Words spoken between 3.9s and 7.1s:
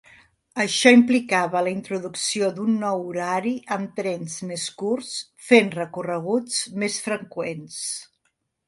trens més curts fent recorreguts més